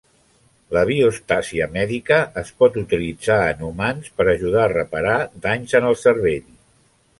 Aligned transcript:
La 0.75 0.81
biostàsia 0.89 1.67
mèdica 1.75 2.17
es 2.43 2.49
pot 2.63 2.79
utilitzar 2.83 3.37
en 3.51 3.63
humans 3.69 4.09
per 4.17 4.29
ajudar 4.35 4.67
a 4.67 4.73
reparar 4.75 5.21
danys 5.47 5.81
en 5.83 5.89
el 5.93 6.03
cervell. 6.09 6.53